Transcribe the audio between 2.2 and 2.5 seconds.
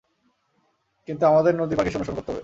হবে।